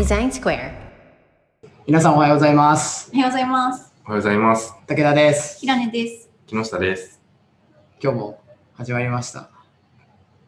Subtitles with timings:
[0.00, 0.72] Design Square.
[1.86, 3.10] 皆さんおはようございます。
[3.12, 3.92] おはようございます。
[4.06, 4.72] おはようございます。
[4.86, 5.60] 武田です。
[5.60, 6.30] ひらねです。
[6.46, 7.20] 木下です。
[8.02, 8.40] 今日も
[8.72, 9.50] 始まりました。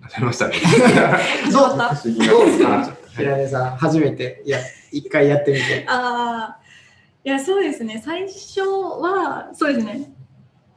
[0.01, 0.55] 始まりましたね。
[1.45, 1.95] 始まった？
[1.95, 2.69] 不思議などうですか？
[2.71, 4.59] はい平根さん、初めて、いや、
[4.91, 5.85] 一回やってみて。
[5.87, 6.59] ああ、
[7.23, 8.01] いや、そうですね。
[8.03, 10.11] 最初は、そうですね。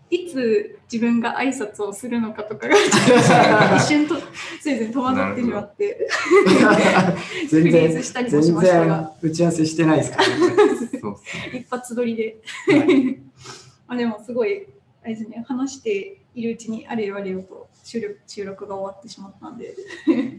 [0.10, 2.76] いつ自分が挨拶をするのかとかが
[3.78, 4.26] 一瞬と、そう
[4.64, 6.08] ですね、戸惑ってしまって、
[7.50, 10.36] 全フリーズ然、したりも全しました然が、打ち合わせしてないですからね。
[11.60, 12.42] 一発撮りで。
[12.68, 13.20] はい。
[13.88, 14.68] まあでも、すごい、
[15.04, 19.76] あれですね、話しているうちにあれよあれよと収録収録が終わってしまったんで、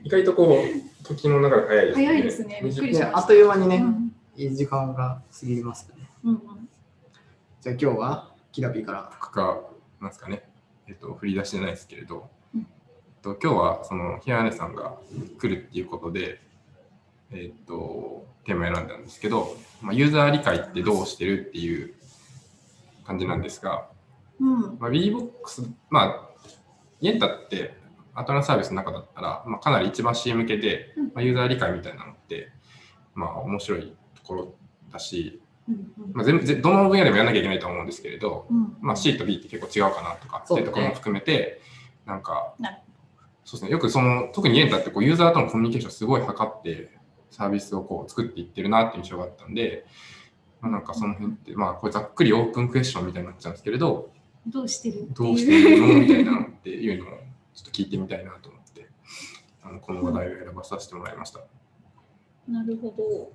[0.05, 2.07] 意外とこう、時の流れ早いですね。
[2.07, 4.13] 早いですねびっくりしねましたあっという間にね、うん。
[4.37, 6.09] いい時間が過ぎますね。
[6.25, 6.69] うんうん。
[7.61, 9.11] じゃあ今日は、キラピーから。
[9.13, 9.61] 僕か、
[10.01, 10.49] なんですかね。
[10.89, 12.67] えっと、振り出しじゃないですけれど、うんえっ
[13.21, 14.97] と、今日は、その、ひやねさんが
[15.39, 16.41] 来るっていうことで、
[17.33, 21.93] えっと、テーマ選んだんですけど、まあ、ユーザー理解ってどうしてるっていう
[23.05, 23.91] 感じなんですが、
[24.41, 26.49] うんまあ、WeBox、まあ、
[27.03, 27.77] イエンタって、
[28.15, 32.53] アトランサービスの中だったら、まあ、かなり一番 C 向けで、うんまあ、ユーザー理解みたいなのって、
[33.15, 34.55] まあ、面白いところ
[34.91, 35.43] だし、
[36.13, 41.61] まあ、全部ぜどの分野でもやらなきゃいけないと思うんですけれど、うんまあ、C と B って結構違うかなとか、そういうところも含めて、
[42.05, 42.55] なんか
[43.45, 46.91] そうですね、よくその、特にイエンタってこうユーザーとのコミュニケーションすごい測って、
[47.31, 49.85] サービスをこう作っていってるなっていう印象があったんで、
[50.61, 54.11] まあ、なんかその辺って、まあ、これざっくりオープンクエスチョンみたいになっちゃうんですけれど、
[54.47, 55.09] どうしてる？
[55.13, 56.01] どうしてるの？
[56.01, 57.19] みたいなのっていうのを
[57.53, 58.89] ちょっと聞いてみたいなと思って、
[59.65, 61.41] あのこの話題を選ばさせてもらいました。
[62.49, 63.33] なるほど。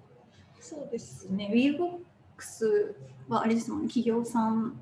[0.60, 1.50] そうですね。
[2.42, 2.94] WeBox
[3.30, 4.80] はあれですもんね、企業さん。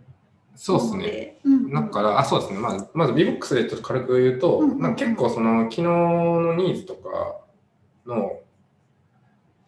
[0.55, 1.39] そうですね。
[1.43, 1.71] うん。
[1.71, 2.59] だから、あ、そうですね。
[2.59, 7.41] まず、まず VBOX でちょっと軽く言うと、うんなんか結構その、昨日のニーズとか
[8.05, 8.39] の、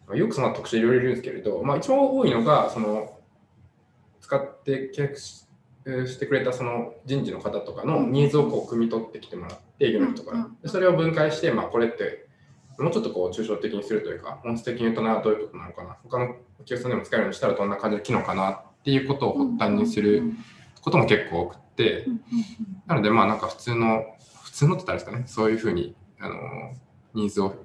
[0.07, 3.17] まあよくその特集いろいろいるんですけれど、まあ一番多いのが、その、
[4.21, 5.45] 使って契約し
[5.85, 10.31] えーしてくれたその人事の方とかのニーズをこう汲み取ってきてもらって、営業の人か
[10.63, 10.69] ら。
[10.69, 12.27] それを分解して、まあこれって、
[12.81, 20.33] もうちょっとこう抽象的にするというか、本質的に言うとな、どういうことなのかな、他のお客さんでも使えるようにしたらどんな感じの機能かなっていうことを発端にする
[20.81, 22.21] ことも結構多くって、うん
[22.87, 24.03] なので、まあなんか普通の、
[24.43, 26.35] 普通のって言ったらですかね、そういうふうに、あの、
[27.13, 27.55] ニーズを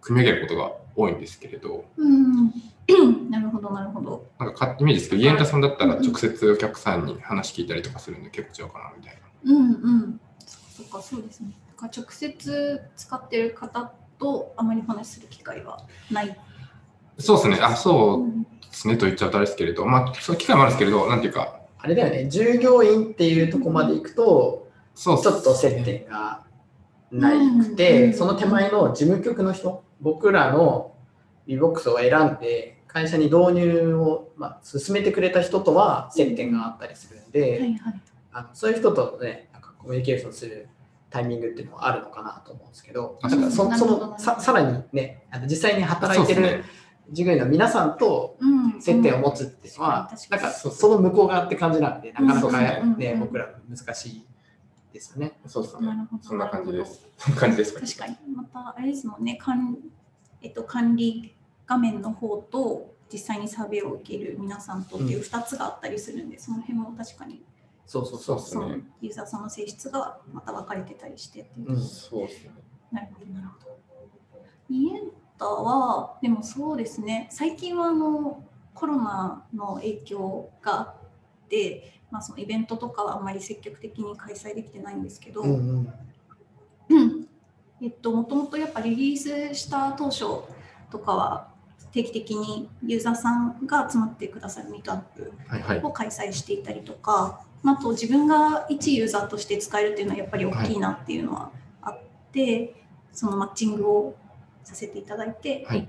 [0.00, 2.52] 組み上げることが多いんですけれど、うんうん
[3.30, 4.26] なるほど、なるほど。
[4.38, 9.52] なんかかイメージですけど、イエンタさんだったら直接お客さんに話聞いたりとかするんで結構違うかなみたいな。
[9.52, 10.20] うんうん。
[10.40, 11.50] そっか、そうですね。
[11.68, 16.36] だから直接使ってる方とあまりお話しする機会はない。
[17.18, 26.44] そうですね、あ、そううんですねと言っちゃうとあれですけれど、まあ、そういう機会もあるんですけれど、なんていうか、あれだよね、従業員っていうとこまで行くと、そうちょっと接点が
[27.10, 30.92] ないくうて、んその手前の事務局の人、僕らの
[31.46, 38.02] VBOX を選んで、会社に導入を、まあ、進めてくれた人とは接点があったりするんで、はいはい。
[38.32, 40.68] あのそういう人とね、なんかコミュニケーションする
[41.10, 46.64] タイミングっていうのはあるのかなと思うんですけど、からそそのささらにね、あの実際に働いてる。
[47.10, 54.26] 従業員の皆さんとうん接点を持つっていうのは、なんかそその向こう側って感じなんで、なかなかうんね、うん僕ら難しい
[54.92, 55.38] ですよね。
[55.46, 55.88] そうですね。
[56.20, 57.06] そんな感じです。
[57.16, 57.80] そんな感じですか。
[57.80, 58.16] 確かに。
[58.34, 59.78] また、あれですもんね、管
[60.42, 61.34] えっと、管理
[61.66, 67.42] 画面の方と、実際にサーベイを受ける皆さんとっていう2つがあったりするんで、その辺も確かに、
[67.88, 68.38] そうそうそう。
[68.38, 68.82] そうね。
[69.00, 71.70] ユーザーさんの性質がまた分かれてたりしてっていう。
[71.70, 72.50] うんそうですね。
[72.92, 73.78] なるほど、なるほど。
[74.68, 78.44] イエンタは、でもそうですね、最近はあの
[78.74, 85.92] コロナの影響があって、まあ、そのイベントとかはあんまり積極的に開催できてないんですけど、うんうん
[86.90, 87.28] うん
[87.80, 90.24] えっと、もともとやっぱリリースした当初
[90.90, 91.48] とかは
[91.92, 95.82] 定期的にユーザーさんが集まってくださるミートアップはいはい。
[95.82, 101.50] を開催していたりとか、まああと自分が一ユーザーとして使えるっていうのはやっぱり大きいなっていうのは
[101.82, 102.00] あっ
[102.32, 102.74] て、
[103.12, 104.16] そのマッチングを
[104.64, 105.88] させていただいて、はい。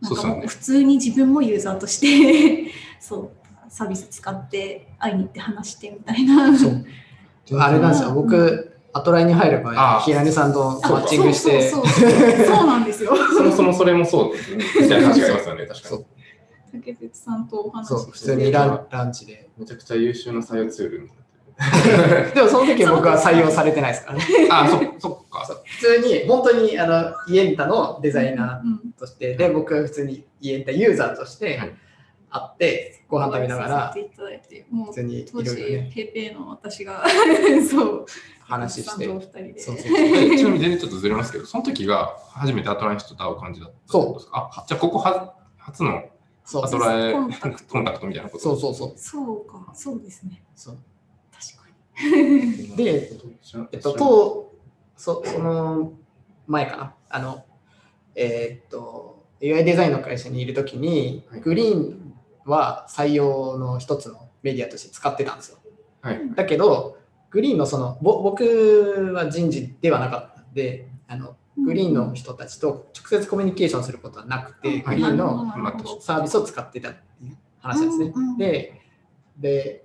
[0.00, 2.70] なんかもう普通に自分もユーザーとして
[3.00, 3.30] そう
[3.70, 6.56] サービス使って会いに行って話してみたいな。
[6.56, 6.84] そう。
[7.58, 8.14] あれなんですよ、うん。
[8.16, 13.16] 僕、アトライに入る前あ、平根さんとマッチングして、そうなんですよ。
[13.16, 14.64] そもそもそれもそうですね。
[14.82, 16.04] みたいな話がありますよね、確かに。
[16.80, 19.48] 竹鉄さんとお話しそう、普通にランランチで。
[19.58, 21.90] めちゃくちゃ優秀な採用ツールになって
[22.28, 22.34] る。
[22.34, 24.24] でもその時僕は採用されてないですからね。
[24.50, 25.46] あ、そそっか。
[25.46, 25.62] そう。
[25.64, 31.74] 普通に、本当にあのイエンタのデザイナうんーとして、で、僕は普通にイエンタユーザーとしてはい。
[32.36, 37.04] 会って、ご飯食べながら普通に当時、ね、ペイペイの私が
[37.70, 38.06] そう
[38.40, 39.06] 話して。
[39.06, 39.60] 竹鉄さんとお二人で。
[39.60, 44.50] そうそうえちなみに全然ちょっとずれますけど、その時が初めてアトラン人と会う感じだったってことですか？
[44.52, 46.02] あ、じゃあここは初の
[46.44, 46.64] そう。
[46.64, 47.72] アトラエコンタクト。
[47.72, 48.42] コンタクトみたいなこと？
[48.42, 48.92] そうそうそう。
[48.96, 50.42] そうか、そうですね。
[50.54, 50.78] そう。
[51.32, 52.76] 確かに。
[52.76, 53.10] で、
[53.72, 54.54] えっと、と
[54.96, 55.92] そその
[56.46, 56.94] 前かな。
[57.08, 57.44] あの
[58.14, 61.40] えーっと UI デザインの会社にいるときに、はい。
[61.40, 62.14] グリーン
[62.44, 65.58] は採用の一つのメディアとして使ってたんですよ。
[66.02, 66.34] はい。
[66.34, 66.98] だけど
[67.30, 75.52] グリーンのそのぼ僕は人事ではなかったんであのグリーンの人たちと直接コミュニケーションすることはなくて、グリーンの
[76.00, 78.36] サービスを使ってたっていう話なんですね。
[78.38, 78.80] で、
[79.38, 79.84] で、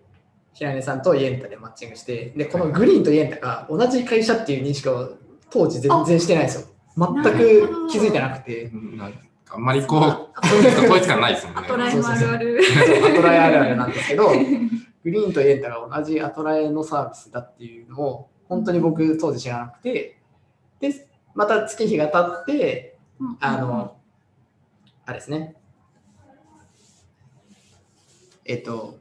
[0.53, 5.13] 平根さんとイエンタでマッチングして、で、このグリーンとイエンタが同じ会社っていう認識を
[5.49, 6.67] 当時全然してないんですよ。
[6.97, 9.19] 全く気づいてなくて、なんか
[9.51, 11.61] あんまりこう、統一感ないですもんね。
[11.63, 12.59] アトラエのあるある。
[13.11, 14.35] アトラエあるあるなんですけど、グ
[15.11, 20.19] リーンとイエンタが同じアトラエのサービスだっていうのを、本当に僕当時知らなくて、
[20.79, 22.97] で、また月日が経って、
[23.39, 23.97] あの、
[25.05, 25.55] あれですね。
[28.45, 28.99] えっと、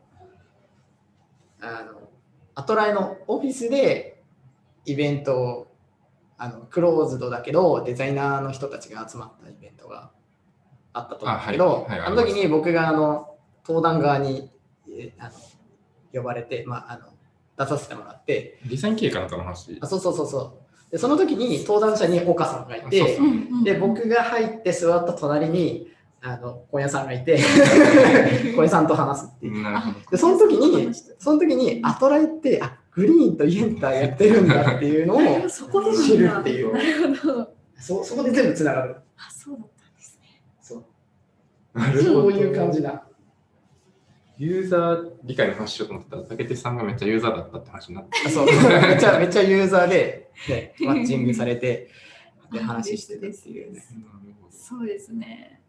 [1.60, 2.08] あの、
[2.54, 4.22] アトライのオフィスで
[4.84, 5.76] イベントを、
[6.36, 10.10] あの、クローズドだけど、デザイナーの人たちが集まったイベントが
[10.92, 13.36] あったと思うんですけど、あはいはいあの時に僕があの、
[13.66, 14.50] 登壇側に
[14.98, 15.32] えあの
[16.12, 17.06] 呼ばれて、まあ、あの
[17.56, 19.86] 出させてもらって、デザインかの話あ。
[19.86, 20.67] そうそうそうそう。
[20.90, 23.18] で、その時に登壇者に岡さんがいて、
[23.64, 25.88] で、僕が入って座った隣に、
[26.20, 27.38] あの、小屋さんがいて、
[28.56, 29.62] 小屋さんと話すっていう。
[29.62, 30.10] なるほど。
[30.10, 37.52] で、その時に、その時に、アトライって、あ、グリーンとイエンターやってるんだっていうのをそこで知るっていうなるほど。
[37.78, 38.96] そ、そこで全部つながる。
[39.16, 40.42] あ、そうだったんですね。
[40.60, 41.78] そう。
[41.78, 43.07] なるほどそういう感じだ。
[44.38, 48.10] ユーザー理解の話しようと思ったら、竹手さんがめっちゃユーザーだったって話になって。
[48.26, 51.90] あそう、めっちゃ、めっちゃユーザーで、ね、 マッチングされて、
[52.52, 53.84] で、話してたっていうね。
[54.50, 55.60] そうですね。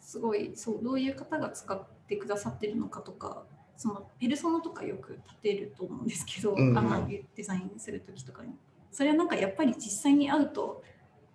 [0.00, 3.44] すごい、そう、どういう方が使ってくださってるのかとか、
[3.76, 8.54] そのペルソナとかよく立てると思うんですけど、うんあのデザインするときとかに。
[8.90, 10.82] それはなんかやっぱり実際に会うと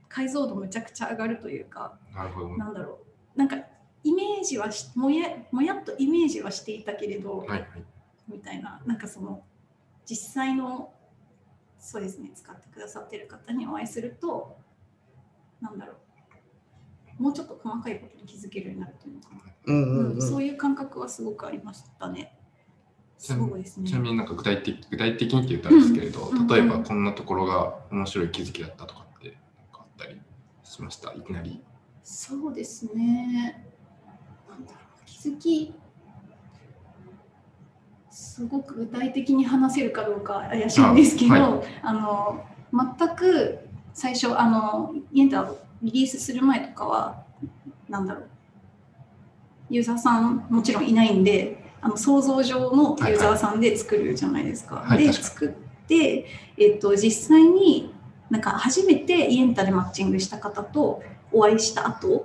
[0.09, 2.57] 解像度むちゃくちゃ上がるというか、なるほど。
[2.57, 2.99] なんだろ
[3.35, 3.39] う。
[3.39, 3.57] なんか
[4.03, 7.67] イメージはしもやもやっとイメージはしていたけれど、はいはい。
[8.27, 9.41] みたいな、なんかその
[10.05, 10.91] 実際の
[11.79, 14.57] そうですね、使ってくださってる方にお会いすると、
[15.61, 15.93] なんだろ
[17.19, 20.21] う、もうちょっと細かいことに気づけるようになるというのかな、うんうんうん。
[20.21, 22.37] そういう感覚はすごくありましたね。
[23.17, 23.87] すごいですね。
[23.87, 29.29] ちなみになんか具体的具体的にって言ったらですけれど、うん例えばこんなところが面白い気づきだったとかって
[29.71, 30.19] かあったり
[30.63, 31.13] しました？
[31.13, 31.61] いきなり。
[32.03, 33.72] そうですね。
[34.53, 35.73] なんだろう、気づき、
[38.09, 43.59] すごく具体的に話せるかどうか怪しいんですけど、ああ,、の全く
[43.93, 47.23] 最初あのインターをリリースする前とかは
[47.89, 48.29] なんだろう。
[49.69, 54.75] ユーザーさんもちろんいないんであの想像上のユーザーさんで作るじゃないですか。
[54.75, 55.23] ではい確かに。
[55.23, 55.49] 作っ
[55.87, 56.25] て、
[56.57, 57.93] えっと、実際に
[58.29, 62.23] なんか初めてイエンタでマッチングした方とお会いした後はい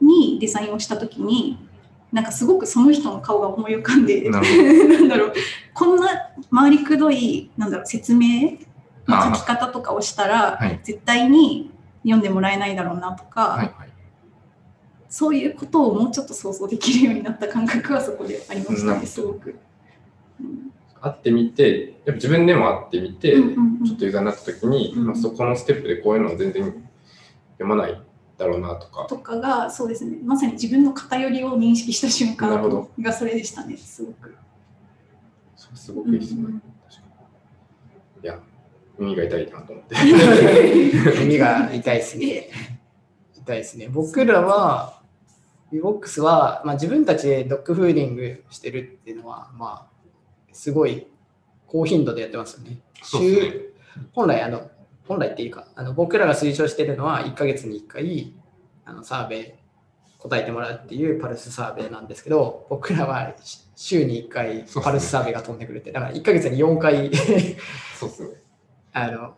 [0.00, 1.58] にデザインをした時に
[2.12, 5.32] なんかすごくその人の顔が思い浮かんでなる なんだろう。
[5.74, 6.08] こんな
[6.52, 8.58] 回りくどいなんだろう説明
[9.06, 10.80] の書き方とかをしたら、はい。
[10.82, 11.70] 絶対に
[12.02, 13.90] 読んでもらえないだろうなとか、はいはい。
[15.08, 19.56] そういうことをもうちょっと想像できるようになった感覚はそこでありましたねすごく。
[20.40, 20.72] うん。
[21.00, 23.42] 会ってみて、やっぱ自分でも会ってみて、うん。
[23.42, 25.06] うんうんちょっとユーザーになった時に、うん。
[25.06, 26.64] まあ、そこのステップでこういうのは全然
[27.58, 28.02] 読まない
[28.40, 29.04] だろうなとか。
[29.06, 34.34] とかがそうですねまさに自分の偏りを認識した瞬間どがそれでしたねすごく。
[35.54, 36.40] そうすごくいいですね。
[36.40, 37.02] うんうん確か
[38.16, 38.40] にいや、
[38.98, 39.94] 耳が痛いなと思って。
[41.20, 42.48] 耳が痛いですね。
[43.36, 43.88] 痛いですね。
[43.88, 45.02] 僕らは、
[45.70, 49.90] VBOX は、まあ、自分たちでドッグフーディングしてるっていうのは、まあ、
[50.52, 51.06] すごい
[51.66, 52.80] 高頻度でやってますよね。
[53.02, 53.74] そうですね週
[54.12, 54.70] 本来あの、
[55.10, 58.32] 本来っていうか、あの僕らが推奨してるのは、1ヶ月に1回
[58.84, 59.52] あのサーベイ
[60.18, 67.12] 答えてもらうっていうパルスサーベイなんですけど、僕らはし週に1回パルスサーベイが飛んでくれて、だから1ヶ月に4回
[67.98, 68.36] そうですね。
[68.94, 69.34] あの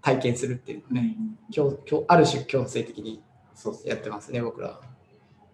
[0.00, 3.20] 体験するっていうのをね、うんある種強制的に
[3.52, 4.80] そうですねやってますね、僕らは。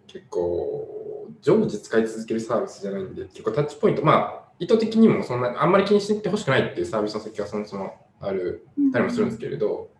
[0.05, 9.91] 結構、常時使い続けるサービスじゃないんで、結構タッチポイント、まあ、意図的にもそんな、あんまり気にしていってほしくないっていうサービスの先はそもそもあるたりもするんですけれど、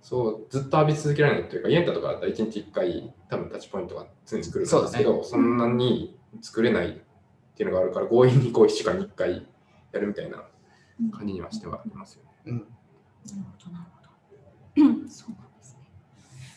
[0.00, 6.92] そう、ずっと浴び続けられないというか、イエンタとかだったら1日1回、多分タッチポイントが常に作るんですけど、そ,、んなに作れないっ
[7.54, 9.46] ていうのがあるから、強引にこう1週間に1回
[9.92, 10.44] やるみたいな
[11.12, 12.30] 感じにはしてはいますよね。
[12.46, 12.66] うん、なる
[13.58, 14.88] ほど、なるほど。
[14.88, 15.80] う んそうなんですね。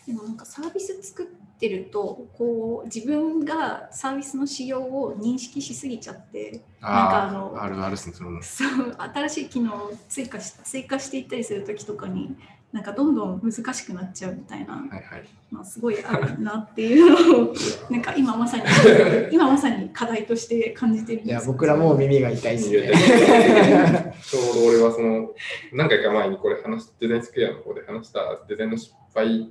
[0.07, 1.25] でもなんかサービス作っ
[1.57, 8.41] てるとこう自分がサービスの仕様を認識しすぎちゃってなんかあのあるあるそれも。
[8.41, 12.35] そう新しい機能を追加し追加していったりする時とかに
[12.71, 15.01] なんかどんどん難しくなっちゃうみたいなはいはい。
[15.49, 17.53] まあ、すごいあるなっていうのを
[17.89, 18.63] なんか今まさに
[19.31, 22.91] 今まさに課題として感じてるんいやです僕らも耳が痛いですね。
[24.21, 25.33] ちょうど俺はその
[25.71, 28.19] 何回か前にこれ話しデザインスクエアの方で話した
[28.49, 29.49] デザインの失敗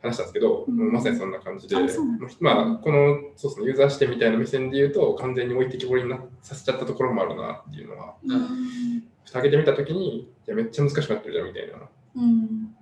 [0.00, 0.92] 話したんですけど、うん。
[0.92, 1.98] まさにそんな感じで、あです
[2.40, 11.74] まあこのそうですねユーザー視点みたいな目線で言うと完全に置いてきぼりになさせちゃったところもあるなっていうのは、うん蓋開けてみたときにいやめっちゃ難しくなってるじゃんみたいな
[12.16, 12.74] うん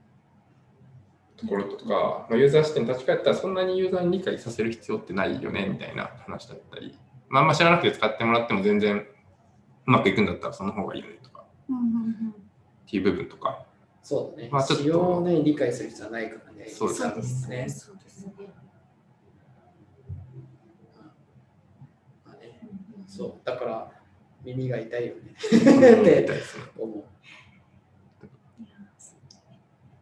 [1.36, 6.96] ところとか、まあ、ユーザー視点に立ち返ったらそんなにユーザーに理解させる必要ってないよねみたいな話だったり、
[7.28, 13.65] まあ、あんま知らなくて使ってもらっても全然うまくいくんだったらその方がいいよねとかっていう部分とか
[14.06, 14.48] そうだね。
[14.52, 16.68] まあちょっとをね、理解する必要はないからね。
[16.68, 17.68] そうですね。
[17.68, 18.34] そうですね
[22.24, 22.60] まあね
[23.08, 23.90] そう、だから
[24.44, 25.34] 耳が痛いよね。
[25.34, 26.64] ってですね。
[26.78, 27.04] 思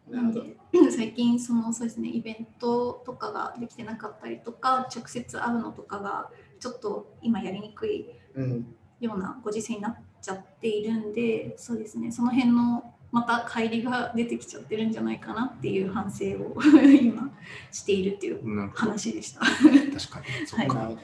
[0.09, 0.13] う。
[0.15, 0.43] なるほど。
[0.43, 8.75] で最近そのそうですねイベントとかができてなかったりとか直接会うのとかがちょっと今やりにくいうん。
[8.99, 16.57] ようなご時世になっちゃっているんでそうですねその辺のまた乖離が出てきちゃってるんじゃないかなっていう反省を
[17.01, 17.31] 今
[17.71, 19.39] しているっていう話でした。
[19.39, 20.97] 確かに。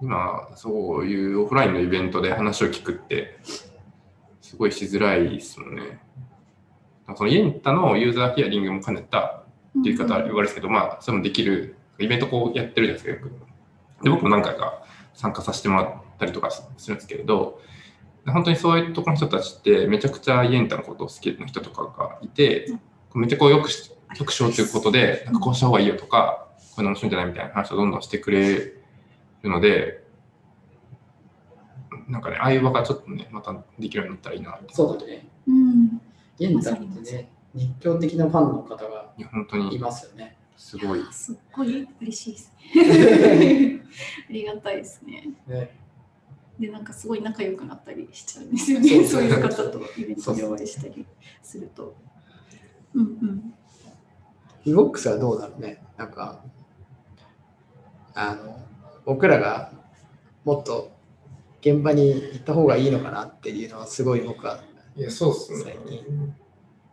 [0.00, 3.40] 今、そういうオフラインのイベントで話を聞くって、
[4.40, 6.00] すごいしづらいですもんね。
[7.14, 9.42] そのイエンタのユーザーヒアリングも兼ねた
[9.78, 14.02] っていう方は言われるんですけど、まあ、それもできる、イベントこうやってるじゃないですか、よく。
[14.02, 17.60] で、僕も何回か参加させてもらったりとかするんですけれど、
[18.26, 22.66] 本当にそういうところの人たちって、めちゃくちゃイエンタのことを好きな人とかがいて、
[23.14, 28.82] めっちゃこうよくし、よくしようということで、なんかこうした方がいいよとか、こういうの面白いんじゃないみたいな話をどんどんしてくれる
[29.42, 30.04] ので、
[32.08, 34.74] なんかね、ああいう場がちょっとね、またできるようになったらいいなって。
[34.74, 35.26] そうだね。
[35.46, 36.00] うん
[36.38, 40.36] ゲンタってね、熱狂的なファンの方がいや本当いにますよね。
[40.56, 41.00] すごい。
[41.10, 43.80] すっごい嬉しいですね。
[44.30, 45.28] ありがたいですね。
[45.46, 45.81] ね
[46.58, 49.04] で、なんかすごい仲良くなったりしちゃうんですよね。
[49.04, 51.06] そそうういう方とイベントでお会いしたり
[51.42, 51.94] すると。
[52.94, 53.54] うんうん。
[54.64, 55.82] リボックスはどうだろうね。
[55.96, 56.44] なんか、
[58.14, 58.58] あの、
[59.04, 59.72] 僕らが
[60.44, 60.92] もっと
[61.60, 64.62] 現場に行った方がいいのかなっていうのはすごい僕は
[64.96, 66.34] いや、そうっす最近。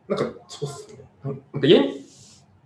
[0.07, 0.99] なんか、そうっすね。
[1.23, 1.81] なんか家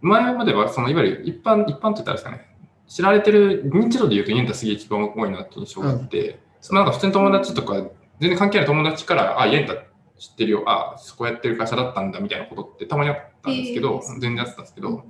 [0.01, 2.55] 前までは、そのいわゆる一般、一般って言ったらあれですかね、
[2.87, 7.75] 知られてる認知度で言うと、イエンタすげえ一番多いなって印象があって、そのなんか普通に友達とか、
[8.21, 9.75] 全然関係ない友達から、あ、イエンタ
[10.17, 14.19] 知ってるよ、あ、そこやってる会社だったんだみたいなことってたまにあったんですけど、えー。
[14.21, 15.03] 全然あったんですけど、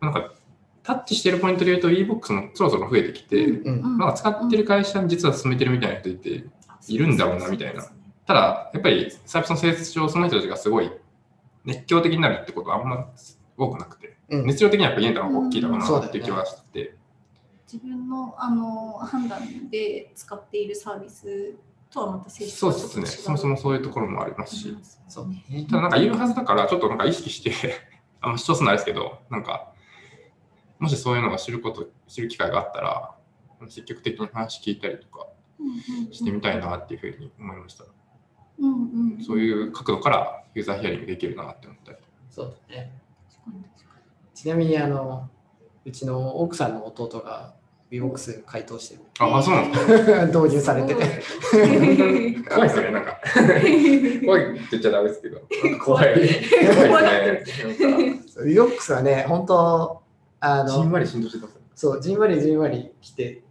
[0.00, 0.34] なんか、
[0.82, 3.98] タッチしてるポイントで言うと、e-box もそろそろ増えてきて、うん。
[3.98, 6.44] なんか使ってる会社に実は進めてるみたいな人いて、
[6.88, 7.86] いるんだろうなみたいな。
[8.26, 10.90] ただ、やっぱりサービスの性質上、その人たちがすごい
[11.64, 13.12] 熱狂的になるってことはあんま
[13.56, 14.46] 多くなくて、うん。
[14.46, 16.96] 熱量的にはやっぱイエンタの方が大きいだろうなっていう気はしてて、
[17.72, 21.54] 自分のあの判断で使っているサービス
[21.90, 24.76] とはまた性質そうですね、そもそもそういうところもありますし、
[25.08, 25.66] そうね。
[25.70, 27.52] ただなんかいるはずだから、ちょっとなんか意識して、
[28.20, 29.72] あんま主張すないですけど、なんか、
[30.78, 33.14] もしそういうのが知ること、知る機会があったら、
[33.68, 35.28] 積極的に話聞いたりとか
[36.10, 37.84] してみたいなっていうふうに思いました。
[38.58, 41.98] うんうんうん、そういう角度からユーザーヒアリングできるなって思ったり。
[42.28, 42.92] そうだね。
[44.34, 45.30] ちなみに、あの、
[45.84, 47.54] うちの奥さんの弟が
[47.90, 49.00] VBOX 回答してる。
[49.20, 50.26] あ、あそうなんですか？
[50.40, 51.04] 導入されてて。
[52.34, 53.20] に怖いですよね、なんか。
[54.24, 55.40] 怖いって言っちゃダメですけど。
[55.84, 56.14] 怖い。
[56.88, 58.20] 怖いですね。
[58.44, 60.02] VBOX はね、本当
[60.40, 61.58] あの、じんわり振動してます。
[61.74, 63.42] そう、じんわりじんわり来て、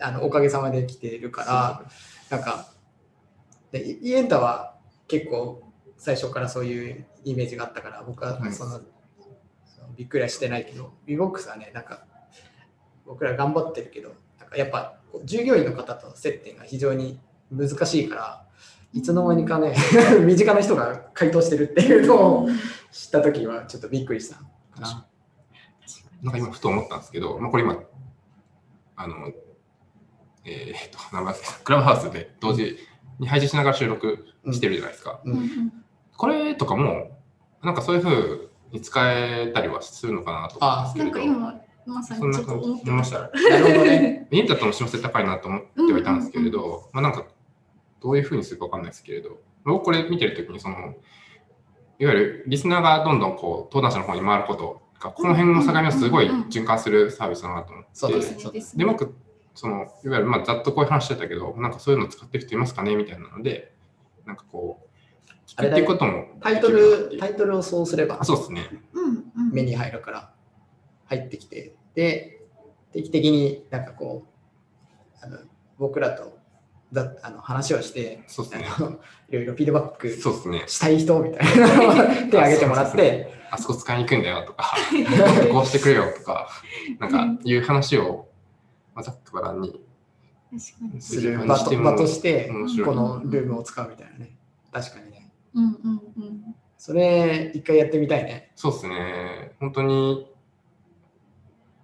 [0.00, 1.82] あのおかげさまで来てるから、
[2.36, 2.66] なんか、
[3.72, 4.74] でイイエンタは
[5.06, 5.62] 結構
[5.96, 8.84] 最初からそういうイメージがあったから、僕ははいその、その
[10.00, 12.06] びっくりはしてないけど、VBOX はね、なんか、
[13.04, 17.20] 僕ら頑張ってるけど、なんかやっぱ従業員の方と接点が非常に
[17.52, 18.46] 難しいから、
[18.94, 19.76] いつの間にかね、
[20.24, 22.48] 身近な人が回答してるっていうのを
[22.90, 24.36] 知ったときはちょっとびっくりした。
[24.36, 24.42] か
[24.80, 25.06] な。
[26.22, 27.82] なんか今、ふと思ったんですけど、まあ、これ今、
[28.96, 29.14] あの、
[30.46, 30.98] えーっと、
[31.62, 32.78] クラブハウスで同時
[33.18, 35.20] に配信しながら収録してるじゃないですか。
[35.26, 35.72] ううんん。
[36.16, 37.18] これとかも、
[37.62, 43.20] なんかそういうふうに使えたりはするのかなと思うんですなんか今まさにちょっと思ってました。
[43.20, 44.28] なるほどね。
[44.30, 47.24] インターネットの親和性高いなと思ってはいたんですけれど、まあなんか、
[48.00, 50.76] どういうふうにするかわかんないですけれど、僕これ見てるときに、その、
[51.98, 57.90] いわゆるリスナーがどんどんこう、登壇者の方に回ることをかこの辺の境目をすごい循環するサービスだなと思って。
[57.94, 58.92] そうだねですねですで、ね。
[58.92, 59.14] 僕、
[59.54, 62.94] その、いわゆる、まあ、ざっとこういう話してたけど、なんかそういうの使ってる人いますかね？
[62.94, 63.74] みたいなので、
[64.26, 64.89] なんかこう、
[65.46, 68.68] 聞くっていうこともタイトルタイトルをそうすればあそうですね。
[68.92, 69.04] うん
[69.46, 69.52] うん。
[69.52, 70.32] 目に入るから
[71.06, 72.40] 入ってきてで
[72.92, 74.26] 定期的になんかこ
[75.22, 75.38] うあの
[75.78, 76.38] 僕らと
[76.92, 78.66] だあの話をしてそうですね。
[79.28, 80.64] いろいろフィードバックそうですね。
[80.66, 81.94] したい人みたいなのを
[82.30, 84.76] 手を挙げてもらってあそこ使いに行くんだよとか、
[85.52, 86.48] こうしてくれよとか、
[87.00, 88.28] なんかいう話を、
[88.94, 89.80] まあ、ざっくばらんに。
[90.98, 92.50] する場として
[92.84, 94.32] このルームを使うみたいなね
[94.72, 95.09] 確かにね
[95.54, 95.72] うんうん
[96.16, 96.54] うん。
[96.78, 99.52] それ一回やってみたいねそうですね。
[99.60, 100.26] 本当に、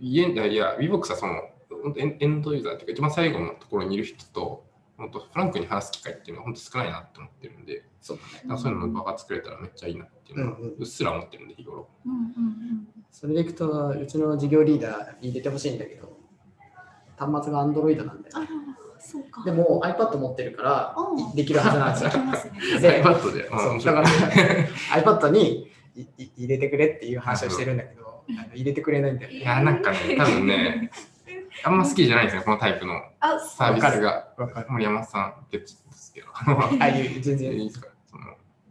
[0.01, 1.35] いや、いや、VBOX はその、
[1.83, 4.65] 本当エンエンドユーザーっていうか、一番最後のところにいる人と、
[4.97, 11.89] 本当フランクに話す機会っていうのは本当少ないなって思ってるんで、そうだねそういうのの場が作れたらめっちゃいいなっていうのはうっすら思ってるんで、日頃。
[12.07, 12.89] うんうんうん。
[13.11, 16.19] それでいくとうちの事業リーダーに入れてほしいんだけど
[17.17, 18.49] 端末が Android なんだよあね
[19.37, 19.45] か。
[19.45, 23.43] でも iPad 持ってるからうんできるはずなんですよで iPad で。
[23.85, 24.09] だから
[25.03, 29.37] iPad にいい入れてくれっていう話をしてるんだけど、あの入れてくれないんだよね。
[29.39, 30.91] いや、なんかね、多分ね、
[31.65, 34.29] あんま好きじゃないんですよ、このタイプのあ、サービスが。
[34.37, 34.67] わかる。
[34.71, 37.89] 森山さんってですけど、 あの、ああいう全い然いですか？
[38.11, 38.25] その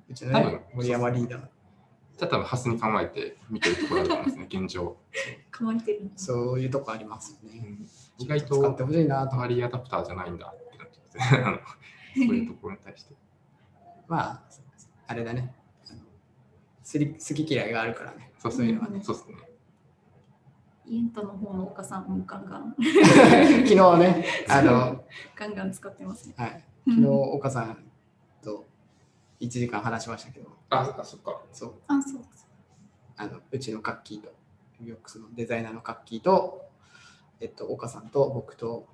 [0.10, 1.40] うちのね多分森山リーダー。
[1.40, 4.96] じゃあ多分、ハスに構えて見てるところだと思いますね、現状。
[5.52, 6.12] 構えてる。
[6.16, 7.76] そういうとこありますよね。
[8.18, 13.16] 意外と使ってほしいなとたまりアダプターじゃないんだってなっちゃって、あのそういうところに対して。
[14.08, 14.44] まあ、
[15.08, 15.54] あれだね。
[16.84, 18.32] 好き嫌いがあるからね。
[18.38, 19.02] そうそういうのはね。
[19.04, 19.36] そうですね。
[20.88, 25.04] イエンタの方の岡さんもガンガン、 昨日ね、あの、
[25.36, 26.36] ガンガン使ってますね。
[26.38, 27.92] はい、昨日岡さん
[28.44, 28.66] と
[29.40, 31.42] 1時間話しましたけど、あ、あそっか。
[31.52, 32.22] そう、あ、そう
[33.18, 34.32] あのうちのカッキーと、
[34.80, 36.65] ビオックスのデザイナーのカッキーと、
[37.40, 38.88] えっと、岡さんと僕と、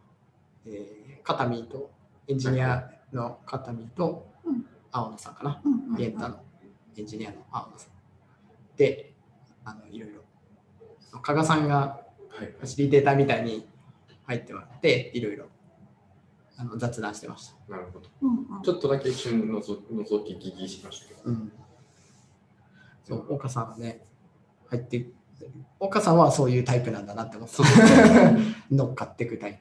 [0.66, 1.92] えー、カタミーと、
[2.28, 6.40] エンジニアのカタミーとうん、青野さんかな、うんうんうんビエンタの
[6.98, 7.92] エンジニアの青野さん。
[8.78, 9.14] で、
[9.66, 10.22] あのいろいろ、
[11.22, 12.02] 加賀さんが
[12.42, 12.48] はい。
[12.48, 13.68] ファシリテーターみたいに
[14.26, 15.46] 入ってもらって、いろいろ
[16.58, 17.74] あの雑談してました。
[17.74, 18.10] なるほど。
[18.22, 21.22] うんうんちょっとだけ一瞬のぞ覗き聞きしましたけど。
[21.26, 21.52] うん、
[23.04, 24.06] そう岡さんはね、
[24.68, 25.08] 入って、
[25.80, 27.56] 岡さんはそういうタイプなんだなって思って。
[28.72, 29.60] 乗っかっていくタイ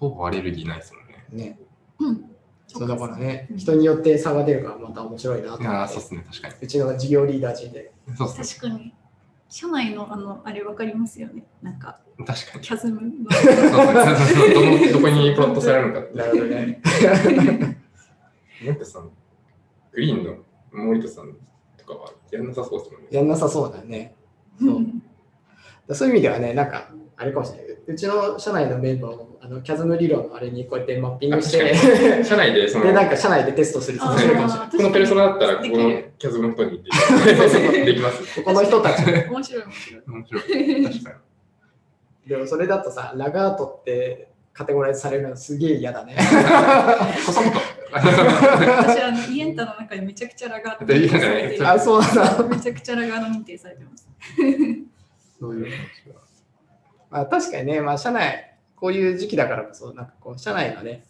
[0.00, 1.26] ほぼアレルギーないですもんね。
[1.30, 1.36] プ。
[1.36, 1.58] ね。
[1.98, 2.30] うん。
[2.66, 6.54] そうだからねう、ん人によって差が出るからまた面白いなと思ってそうですね、確かに。
[6.62, 7.92] うちの事業リーダー陣で。
[8.16, 8.70] そうですね。
[8.70, 8.94] 確かに。
[9.48, 11.44] 社内のあの、あれわかりますよね。
[11.60, 12.64] なんか、確かに。
[12.64, 13.08] キャズムの。
[14.92, 16.16] どこにプロットされるのかって。
[16.16, 16.80] なるほどね。
[18.64, 19.10] 森田さん、
[19.92, 20.36] グリーンの
[20.72, 21.34] 森田さん
[21.76, 23.08] とかはやんなさそうですもんね。
[23.10, 24.14] やんなさそうだね。
[24.60, 27.70] そうそういう意味ではね、なんか、あれかもしれない。
[27.86, 31.74] うちの社内のメンバーも、あのキャズム理論のあれにこうやってマッピングして、
[32.24, 34.46] 社内でその、で、なんか社内でテストするかもしれない。
[34.46, 38.40] このペルソナだったら、ここのキャズムの人に言ってできます。
[38.40, 39.02] ここの人たち。
[39.02, 40.02] 面白い面白い。
[40.06, 40.84] 面白い。
[40.84, 42.28] 確かに。
[42.28, 46.16] でもそれだとさ、ラガートってカテゴライズされるのすげえ嫌だね。
[47.26, 47.50] こそっと。
[47.92, 52.44] 私あのイエンタの中でめちゃくちゃラガード認定されてるあ、そうなんだ。
[52.44, 54.09] めちゃくちゃラガード認定されてます。
[55.38, 55.66] そういう
[57.10, 61.04] まあ、確かにね、まあ、社内、こういう時期だからこそ、なんかこう、社内のね、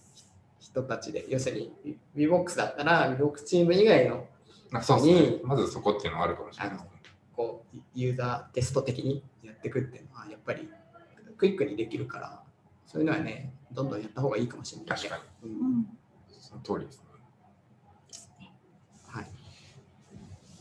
[0.58, 4.26] 人たちで、要するに、VBOX だったら、VBOX チーム以外の、
[4.72, 5.40] あそうですね。
[5.42, 6.78] まずそこっていうのはあるかもしれない。
[7.36, 10.68] こう、ユーザーテスト的にやっていくっていうのは、やっぱり、
[11.36, 12.42] クイックにできるから、
[12.86, 14.88] そういうのはね、どんどんやった方がいいかもしれない。
[14.88, 15.50] 確かに。
[15.50, 15.98] う、うんん。
[16.28, 17.02] その通りです
[18.40, 18.52] ね。
[19.06, 19.24] はい。
[19.24, 19.30] で、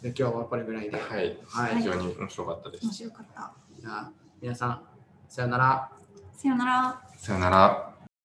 [0.02, 0.98] 今日はこれぐらいで。
[0.98, 1.38] はい。
[1.46, 2.94] はい非常に面白かったです面。
[2.94, 3.54] 白かった。
[3.80, 4.82] じゃあ、皆さん、
[5.28, 5.92] さよなら。
[6.34, 7.02] さよなら。
[7.18, 7.99] さよなら。